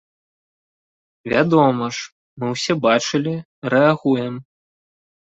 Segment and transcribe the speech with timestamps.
[1.33, 3.37] Вядома ж, мы ўсе бачылі,
[3.75, 4.35] рэагуем.